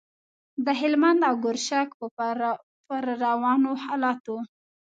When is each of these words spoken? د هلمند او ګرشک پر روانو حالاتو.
د 0.65 0.67
هلمند 0.79 1.19
او 1.29 1.35
ګرشک 1.45 1.89
پر 2.89 3.03
روانو 3.23 3.71
حالاتو. 3.83 4.37